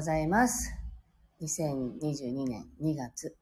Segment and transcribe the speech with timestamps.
[0.00, 0.74] ございます。
[1.42, 3.36] 2022年2月、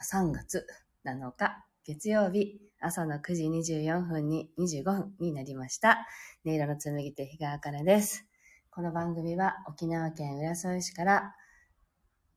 [0.00, 0.64] 3月
[1.04, 6.06] 7日、月曜日、朝の9時24分に、25分になりました。
[6.46, 8.26] 音色の紡手日川茜です。
[8.70, 11.34] この番組は沖縄県浦添市から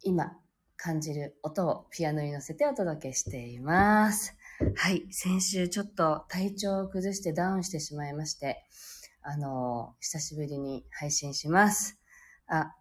[0.01, 0.35] 今
[0.75, 4.35] 感じる音をピアノに乗せてお届けしています。
[4.75, 5.05] はい。
[5.11, 8.65] 先週ちょっと体調を崩してダウンしてしまいまして、
[9.21, 11.99] あの、久しぶりに配信します。
[12.47, 12.73] あ、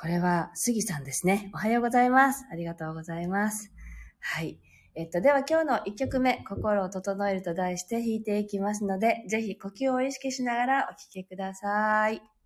[0.00, 1.50] これは杉さんですね。
[1.52, 2.46] おはようございます。
[2.50, 3.70] ありがとうございます。
[4.18, 4.58] はい。
[4.94, 12.12] えっと、では今日の1曲目、心を整えると題して弾いていきますので、ぜひ呼吸を意識しながらお聴きください。
[12.12, 12.39] はい。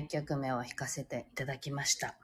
[0.00, 2.16] 今日の1曲目を弾かせていただきました。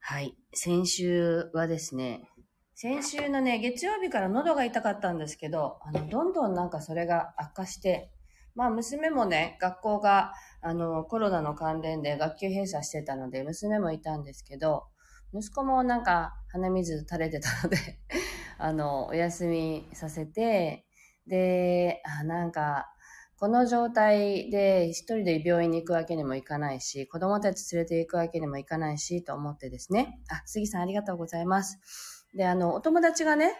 [0.00, 0.36] はい。
[0.54, 2.28] 先週はですね、
[2.74, 8.10] 先週のね、月曜日から喉が痛かったんですけど、あの、どんどんなんかそれが悪化して、
[8.54, 14.84] まあ娘もね、学校が、あの、コロナの関連で学級閉鎖してたので、娘もいたんですけど、
[15.32, 17.76] 息子もなんか鼻水垂れてたので、
[18.58, 20.86] あの、お休みさせて、
[21.26, 22.91] で、あなんか、
[23.42, 30.20] この状態で一人で病院に行くわけにもいかないし、子供たち連れて行くわけにもいかないし、と思ってですね。
[30.28, 32.24] あ、杉さんありがとうございます。
[32.36, 33.52] で、あの、お友達がね、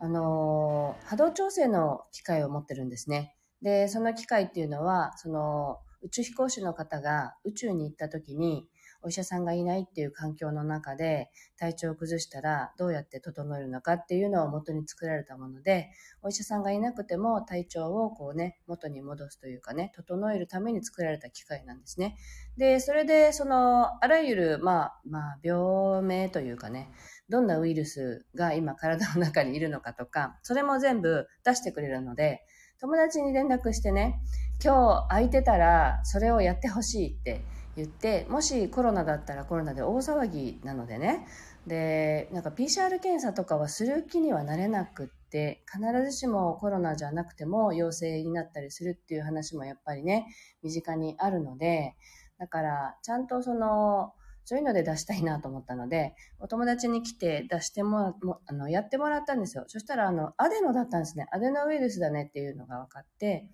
[0.00, 3.36] あの、波動調整の機械を持ってるんですね。
[3.60, 8.66] で、その機械っていうのは、その、宇宙飛行士の方が宇宙に行った時に、
[9.02, 15.90] お医者さんがいないっていう環境の中で体調を崩したらどうやって整えるのかっていうのを元に作られたもので、
[16.22, 22.16] お医者さんがいなくても体調をこうね、元に戻すというかね、整えるために作られた機械なんですね。
[22.56, 26.90] で、それで、その、あらゆる、まあ、まあ、病名というかね、
[27.28, 32.44] どんなウイルスが今体の中にいるのかとか、それも全部出してくれるので、
[32.80, 34.20] 友達に連絡してね、
[34.62, 37.42] 今日空いてたらそれをやってほしいって
[37.78, 41.26] 言って、もしコロナだったらコロナで大騒ぎなのでね、
[41.66, 50.26] で、なんか PCR 検査とかはする気にはなれなくって、必ずしもコロナじゃなくても陽性になったりするっていう話もやっぱりね、
[50.62, 51.94] 身近にあるので、
[52.38, 54.12] だから、ちゃんとその、
[54.44, 59.64] そういうので出したいなと思ったので、お友達に来て出してもら、もあの、やってもらったんですよ。
[59.66, 61.26] そしたら、あの、アデノだったんですね。
[61.32, 63.46] アデノウイルスだねっていうのが分かって、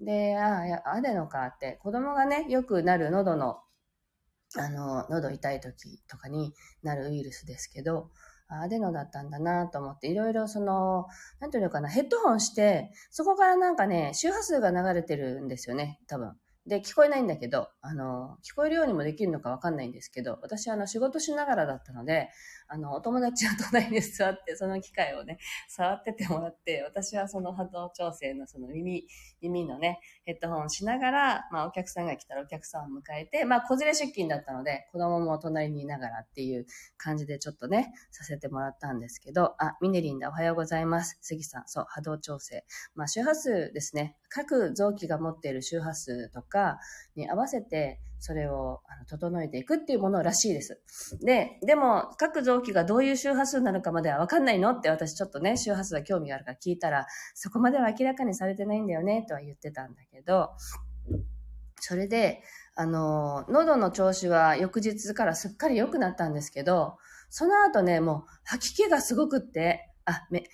[0.00, 3.58] で、ああ、アデノかって、子供がね、よくなる喉の、
[4.56, 8.10] あの、喉痛い時とかになるウイルスですけど、
[8.48, 11.06] ああ、でのだったんだなと思って、いろいろその、
[11.38, 16.36] なんていうのかな、ヘッドホンして、そこからなんかね、周波数が流れてるんですよね、多分。
[16.70, 22.28] で、聞こえないんだけど、あの、聞こえるようにもできるのかわかんないんですけど、私はあの、仕事しながらだったので、
[22.68, 25.38] あの、お友達は隣に座って、その機械をね、
[25.68, 29.04] 触っててもらって、私はその波動調整のその耳、
[29.40, 41.18] 耳のね、ヘッドホンしながら、まあ、お客さんが来たらお客さんを迎えて、まあ、子連れ出勤だったので、子供も隣にいながらっていう感じでちょっとね、させてもらったんですけど、あ、ミネリンだ、おはようございます。
[41.20, 42.64] 杉さん、そう、波動調整。
[42.94, 44.16] まあ、周波数ですね。
[44.30, 46.78] 各臓器が持っている周波数とか
[47.16, 50.80] に合わせて、それを整えていくっていうものらしいです。
[51.24, 60.50] で、でも、各臓器がどういう周波数なのかまではわかんないのって私ちょっとね、周波数は興味があるから聞いたら、そこまでは明らかにされてないんだよね、とは言ってたんだけど、
[61.80, 62.42] それで、
[62.76, 66.98] あの、喉の調子は翌日からすっかり良くなったんですけど、
[67.30, 70.44] その後ね、もう吐き気がすごくって、あ、め、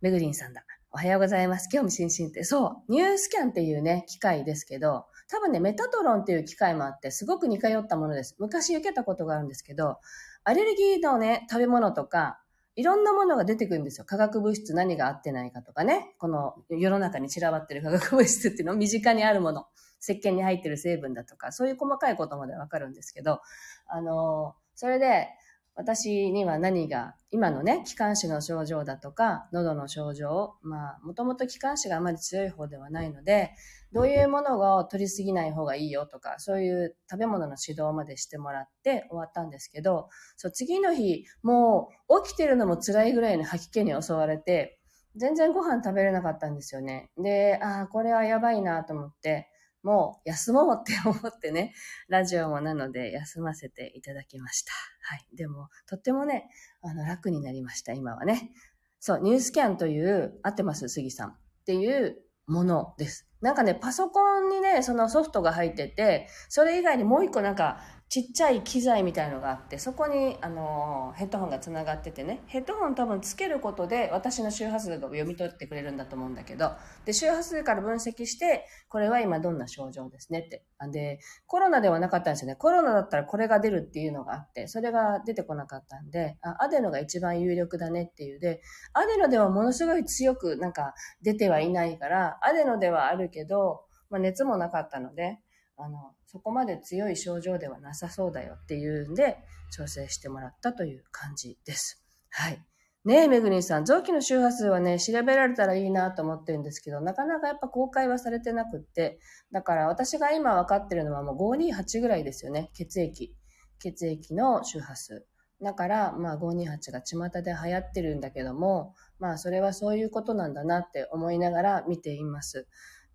[0.00, 0.64] めぐりんさんだ。
[0.96, 1.68] おはようございます。
[1.68, 2.42] 興味津々って。
[2.42, 2.90] そう。
[2.90, 8.34] ニュースキャンっていうね、機械ですけど、多分ね、メタトロンっていう機械もあって、すごく似通ったものです。
[8.38, 9.98] 昔受けたことがあるんですけど、
[10.44, 12.40] アレルギーのね、食べ物とか、
[12.76, 14.06] いろんなものが出てくるんですよ。
[14.06, 16.14] 化学物質何が合ってないかとかね。
[16.16, 19.66] この世の中に散らばってる 化学物質っていうの身近にあるもの。
[20.00, 23.42] 石鹸に入ってる成分だとか、そういう細かいことまでわかるんですけど、
[23.86, 25.28] あの、それで、
[25.76, 33.52] 私には何が、今のね、気管支の症状だとか、喉の症状、まあ、もともと気管支があまり強い方ではないので、
[33.92, 40.08] どういうものを取りすぎない方がいいよとか、そういう食べ物の指導までしてもらって終わったんですけど、
[40.38, 44.78] そう、次の日、もう起きてるのも辛いぐらいの吐き気に襲われて、
[45.14, 47.10] 全然ご飯食べれなかったんですよね。
[47.18, 49.50] で、ああ、これはやばいなと思って、
[49.86, 51.72] もう休もうって思ってね、
[52.08, 54.72] ラジオもなので休ませていただきました。
[55.02, 55.36] はい。
[55.36, 56.50] でも、とってもね、
[56.82, 58.50] あの、楽になりました、今はね。
[58.98, 61.28] そう、ニュースキャンという、合ってます杉さん。
[61.28, 61.34] っ
[61.66, 62.16] ていう
[62.48, 63.28] ものです。
[63.40, 72.40] なんかね、パソコンにね、そのソフトが入ってて、それ以外にもう一個なんか、ちっちゃい機材みたいのがあってそこにあのヘッドホンがつながっててね。
[72.46, 76.70] ヘッドホン多分つけることで私の周波数が読み取ってくれるんだと思うんだけど。
[77.04, 80.64] で周波数から分析してこれは今どんな症状ですねって。
[80.92, 82.54] でコロナではなかったんですよね。
[82.54, 88.38] コロナだったらこれが出るっていうのがあってそれが出てこなかったんであアデノが一番有力だねっていう。
[88.38, 88.60] で
[88.92, 95.40] アデノではものすごい強くなんか出てはいないからアデノではあるけど、まあ、熱もなかったので
[95.76, 99.38] あのそこまで強い症状ではなさそうだよっていうんで、
[99.72, 102.04] 調整してもらったという感じです。
[102.28, 102.62] はい。
[103.06, 109.18] ねえ、めぐりんさん、臓器の周波数はね、調べられたらいいなと思ってるんですけど、なかなかやっぱ公開はされてなくって、
[109.50, 113.34] だから私が今分かってるのはもう528ぐらいですよね、血液。
[113.78, 115.24] 血液の周波数。
[115.62, 122.66] だから、まあ528が巷で流行ってるんだけども、まあそれはそういうことなんだなって思いながら見ています。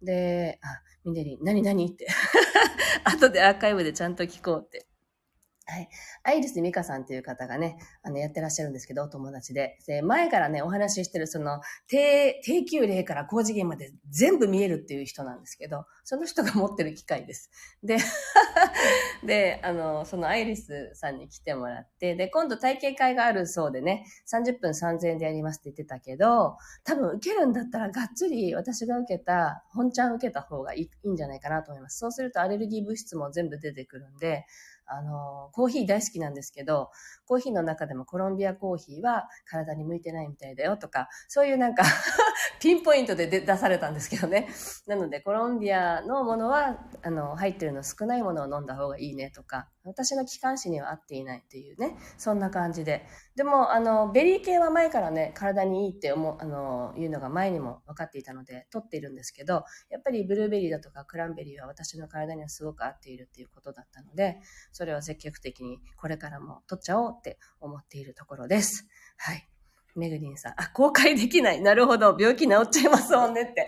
[0.02, 1.88] で、あ、ミネリ、何何？
[1.88, 2.08] って。
[3.04, 4.86] 後でアーカイブでちゃんと聞こうって。
[5.66, 5.90] はい。
[6.24, 9.78] アイリスミカさんという方がね、あの、やってらっしゃるんですけど、お友達で。
[9.88, 17.50] で、前からね、お話ししてる、その、低、低級例から高次元まで全部見えるっていう人なんですけど、その人が持ってる機械です。
[17.84, 17.98] で、
[19.24, 32.00] で、あの、そのアイリスさんに来てもらって、で、今度体験会があるそうでね、30分3000円でやりますって言ってたけど、多分受けるんだったらがっつり私が受けた、本ちゃん受けた方がいいいいんじゃないかなと思います。
[32.00, 34.46] そうするとアレルギー物質も全部出てくるんで、
[34.86, 36.92] あの、コーヒー大好きなんですけど、
[37.26, 41.84] コーヒーの中ででもコロンビアコーヒーは体に向いてないみたいだよとか、そういうなんか
[42.60, 44.48] ピンポイントで出されたんですけどね。
[44.88, 53.06] なので、コロンビアのものは、あの、入ってるの少ないものを飲んだ方がいいねとか、私の気管支には合っていないっていうね、そんな感じで。
[53.36, 64.40] でも、あの、ベリー系は前からね、体にいいって思う、あの、いうのが前にも分かっていたので、取っているんですけど、やっぱりブルーベリーだとかクランベリーは私の体にはすごく合っているっていうことだったので、
[64.72, 68.88] それを積極的にこれからも取っちゃおうって思っているところです。
[69.18, 69.48] はい。
[69.96, 70.54] めぐりんさん。
[70.58, 71.62] あ、公開できない。
[71.62, 72.16] なるほど。
[72.20, 73.66] 病気治っちゃいますもんねって。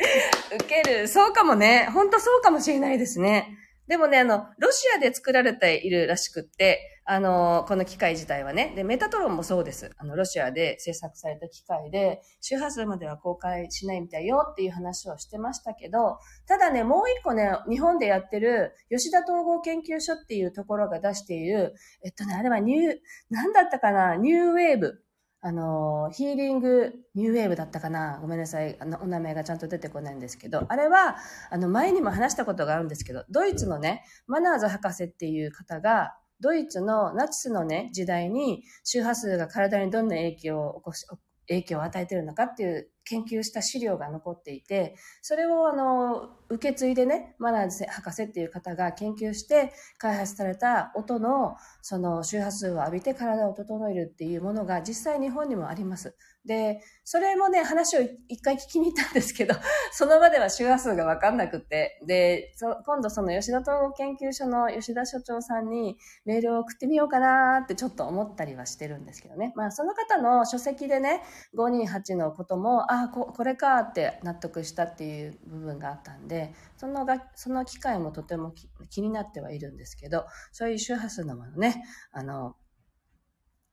[0.55, 1.07] 受ける。
[1.07, 1.89] そうかもね。
[1.93, 3.57] ほんとそうかもしれないですね。
[3.87, 8.71] でもね、あの、ロシアで作られているらしくって、あの、この機械自体はね。
[8.77, 9.91] で、メタトロンもそうです。
[9.97, 21.75] あの、ロシアで制作された機械で、周波数までは公開しないみたいよっていう話をしてましたけど、ただね、もう一個ね、日本でやってる吉田統合研究所っていうところが出している、
[22.05, 22.95] えっとね、あれはニュー、
[23.29, 25.02] なんだったかな、ニューウェーブ。
[25.45, 28.17] あの、ヒーリングニューウェーブだったかな？
[28.21, 28.77] ごめんなさい。
[28.79, 31.17] あの、お名前がちゃんと出てこないんですけど、あれは、
[31.51, 41.05] あの、前にも話したことがあるんですけど、ドイツのね、マナーズ博士っていう方が、ドイツのナチスのね、時代に周波数が体にどんな影響を起こし、
[41.49, 56.15] 影響を与えてるのかっていう研究した資料が残っていて、それをあの、受け継いでね、マナーズ博士っていう方が研究して開発された音のその周波数を浴びて体を整えるっていうものが実際日本にもあります。
[56.45, 59.55] で、それもね、話を一回聞きに行ったんですけど、
[59.93, 62.53] その場では周波数がわかんなくて、で、
[62.85, 69.53] 今度その吉田統合研究所の吉田所長さんにメールを送ってみようかなってちょっと思ったりはしてるんですけどね。
[69.55, 71.23] まあその方の書籍でね、
[71.55, 78.53] 528のことも、ああ、これかって納得したっていう部分があったんで、そのが、その機会もとても
[78.91, 82.55] 気になってはいるんですけど、そういう周波数のものね、あの、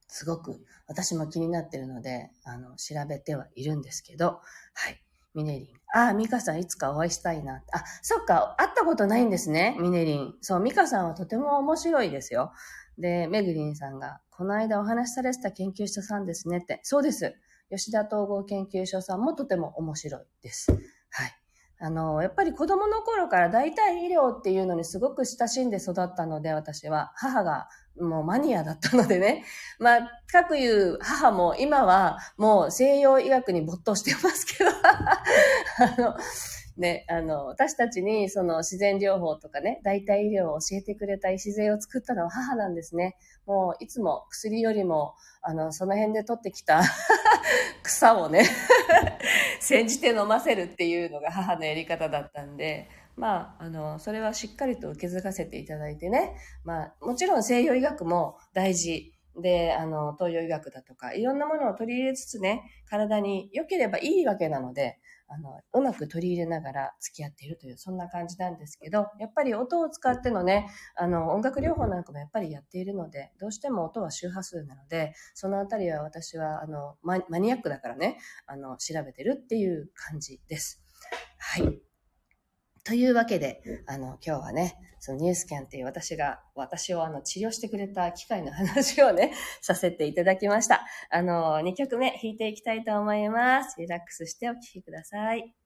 [0.09, 4.41] すごく私も気になってるので、あの、調べてはいるんですけど、
[4.73, 5.03] はい。
[5.35, 5.69] ミネリン。
[5.95, 7.63] ああ、ミカさんいつかお会いしたいな。
[7.73, 10.35] あ、そっか、会ったことないんですね、ミネリン。
[10.41, 12.53] そう、ミカさんはとても面白いですよ。
[12.97, 16.81] で、メグリンさんが、この間お話しされてた研究者さんですねって。
[16.85, 17.37] そうです。
[17.71, 20.73] 吉田統合研究所さんもとても面白いです。
[20.73, 20.77] は
[21.27, 21.41] い。
[21.83, 27.13] あの、やっぱり子供の頃から大体医療っていうのにすごく親しんで育ったので、私は。
[27.17, 29.45] 母がもうマニアだったのでね。
[29.81, 34.71] まあ、各言う母も今はもう西洋医学に没頭してますけど、
[35.79, 36.17] あの、
[36.77, 43.17] ね、あの、私たちにその自然療法とかね、代替医療を教えてくれた礎を作ったのは母なんですね。
[43.47, 46.83] もういつも薬よりも、あの、その辺で取ってきた
[47.83, 48.45] 草をね
[49.61, 56.35] 煎じて飲ませるっていうのが母のやり方だったんで、まあ、あの、それはしっかりと受け継がせていただいてね、
[56.65, 64.99] まあ、もちろん西洋医学も大事で、あの、東洋医学だとか、いろんなものを取り入れつつね、体に良ければいいわけなので、
[65.31, 80.83] あの、うまく取り入れながら付き合っているという、そんな感じなんですけど、やっぱり音を使ってのね、あの、音楽療法なんかもやっぱりやっているので、どうしても音は周波数なので、そのあたりは私は、あの、マニアックだからね、あの、調べてるっていう感じです。
[81.39, 81.90] はい。
[82.91, 89.33] というわけで、あの、今日はね、そのニュースキャンっていう私が、私をあの、治療してくれた機械の話をね、
[89.63, 90.85] させていただきました。
[91.09, 93.77] あの、2曲目弾いていきたいと思います。
[93.79, 95.60] リラックスしてお聴きください。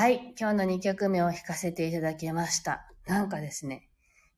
[0.00, 0.32] はい。
[0.40, 2.86] 今日の2曲目を弾かせていただきました。
[3.06, 3.90] なんかですね、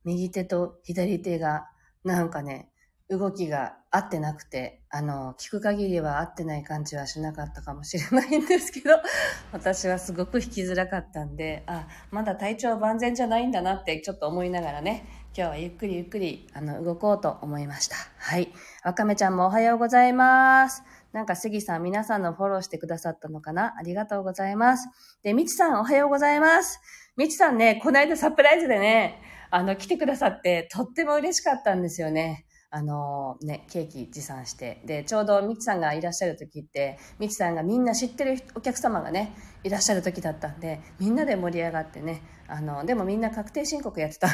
[0.03, 1.69] 右手と左手が、
[2.03, 2.73] なんかね、
[3.09, 8.97] 動きが合ってなくて、あの、聞く限りは合ってない感じはしなかったかもしれないんですけど、
[9.53, 17.95] 私はすごく弾きづらかったんで、あ、まだ体調万全じゃないんだなってちょっと思いながらね、今日はゆっくりゆっくり、あの、動こうと思いました。
[18.19, 18.53] はい。
[18.83, 20.83] わかめちゃんもおはようございます。
[21.13, 23.75] なんか杉さん皆さんのフォローしてくださったのかな？
[23.79, 24.89] ありがとうございます。
[25.23, 26.81] で、みちさんおはようございます。
[27.17, 29.21] みちさんね、この間サプライズでね、
[29.51, 32.47] あの、来てくださってとっても嬉しかったんですよね。
[32.75, 34.81] あのね、ケーキ持参して。
[34.87, 44.29] で、ちょうどみちさんがいらっしゃる時って、みちさんがみんな知ってるお客様がね、いらっしゃる時だったんで、みんなで盛り上がってね、あの、でもみんな確定申告やってた。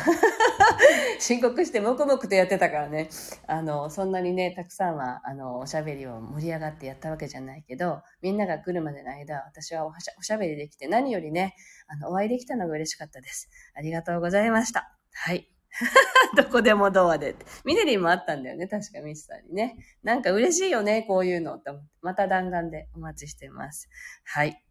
[1.19, 3.09] 申告して黙々とやってたからね、
[3.49, 11.57] あの、そんなにね、たくさんは、あの、おしゃべりを盛り上がってやったわけじゃないけど、みんなが来るまでの間、私はおしゃおしゃべりできて、何よりね、
[11.89, 13.51] あの、お会いできたのが嬉しかったです。
[13.75, 14.97] ありがとうございました。
[15.13, 15.58] はい。
[16.37, 17.45] どこでもドアでって。
[17.65, 18.67] ミネリンもあったんだよね。
[18.67, 19.77] 確かミスさんにね。
[20.03, 21.89] なんか嬉しいよね、こういうのって思って。
[22.03, 23.89] また弾丸でお待ちしてます。
[24.25, 24.63] はい。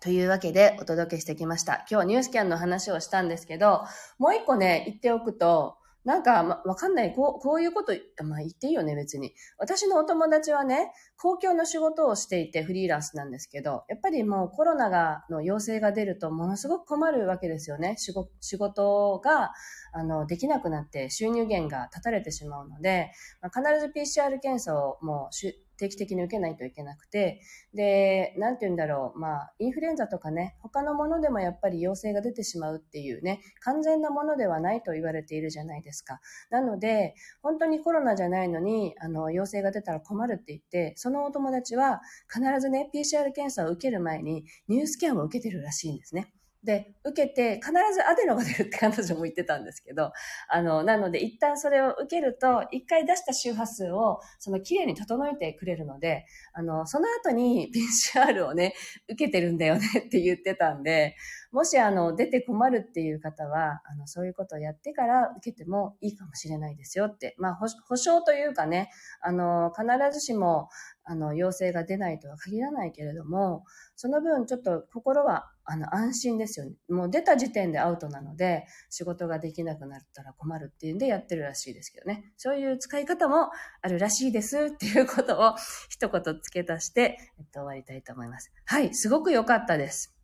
[0.00, 1.84] というわけでお届けしてきました。
[1.90, 3.84] 今日ニュースキャンの話をしたんですけど、
[4.18, 7.12] もう一個ね、言っておくと、なんか、ま、わかんない。
[7.14, 7.92] こう、こういうこと、
[8.24, 9.34] まあ、言っていいよね、別に。
[9.58, 17.96] 私のお友達はね、公共の仕事をしていてフリーランスなんですけど、やっぱりもうコロナが、の陽性が出るとものすごく困るわけですよね。
[17.98, 19.52] 仕事、仕事が、
[19.92, 25.34] あの、できなくなって収入源が断たれてしまうので、まあ、必ず PCR 検査をもう
[25.80, 27.40] 定期的に受けないといけなくて、
[27.72, 36.20] で、なんて言うんだろう、まあ、インフルエンザとかね、他のものでもやっぱり陽性が出てしまうっていうね、完全なものではないと言われているじゃないですか。
[36.50, 46.32] なので、本当にコロナじゃないのに、あの、陽性が出たら困るって言って、そのお友達は必ずね、PCR 検査を受ける前にニュースキャンを受けてるらしいんですね。
[46.62, 50.12] で、受けて必ずアデノが出るって彼女も言ってたんですけど、
[50.48, 57.72] あの、なので一旦それを受けると、一回出した周波数を、その綺麗に整えてくれるので、あの、その後に
[58.14, 58.74] PCR をね、
[59.08, 61.16] 受けてるんだよねって言ってたんで、
[61.50, 67.34] もしあの、出て困るっていう方は、あの、そういうことをやってから受けてもいいかもしれないですよって。
[67.38, 70.68] まあ、保証というかね、あの、必ずしも、
[71.10, 73.64] あの、陽性が出ないとは限らないけれども、
[73.96, 76.76] その分ちょっと心は、あの、安心ですよね。
[76.88, 82.32] もう出た時点でアウトなので、仕事ができなくなったら困るっていうんでやってるらしいですけどね。
[82.36, 83.50] そういう使い方も
[83.82, 85.56] あるらしいですっていうことを
[85.88, 88.52] 一言付け足して、えっと、終わりたいと思います。
[88.66, 90.19] はい、すごく良かったです。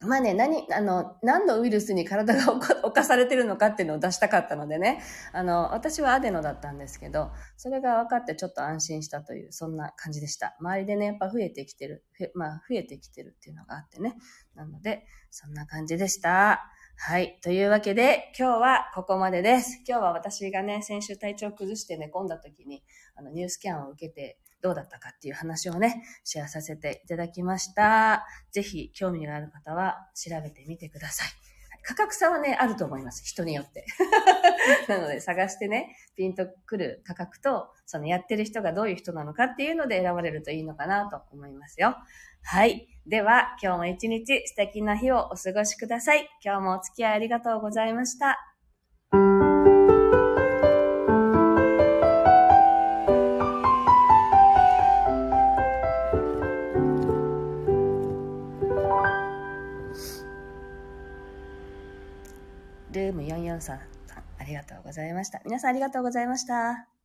[0.00, 2.52] まあね、何、あの、何のウイルスに体が
[2.86, 10.56] 侵されてるのかっていうのを出したかったのでね、あの、私はアデノだったんですけど、それが分かってちょっと安心したという、そんな感じでした。
[10.60, 14.14] 周りでね、やっぱ増えてきてる、まあ、増えてきてるっていうのがあってね。
[14.54, 16.70] なので、そんな感じでした。
[16.96, 17.40] はい。
[17.42, 19.82] というわけで、今日はここまでです。
[19.84, 22.84] 今日は私がね、先週体調崩して寝込んだ時に、
[23.16, 28.26] あの、ニュースキャンを受けて、どうだったかっていう話をね、シェアさせていただきました。
[28.50, 31.28] ぜひ、興味がある方は調べてみてください。
[31.88, 33.24] 価格差はね、あると思います。
[33.24, 33.86] 人によって。
[34.88, 41.96] なので、探してね、ピンとくる価格と、そのやってる人がどういう人なのかっていうので選ばれるといいのかなと思いますよ。
[42.42, 42.86] はい。
[43.06, 46.28] では、今日も一日素敵な日をお過ごしください。
[46.44, 48.47] 今日もお付き合いありがとうございました。
[62.98, 63.80] ルーム443さん、
[64.38, 65.40] ありがとうございました。
[65.44, 66.97] 皆さんありがとうございました。